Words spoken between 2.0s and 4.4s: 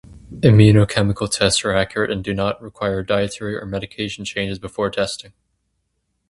and do not require dietary or medication